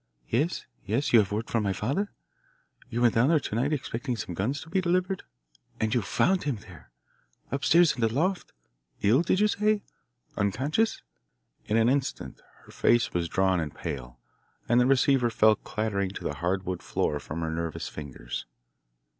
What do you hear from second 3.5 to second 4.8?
night expecting some guns to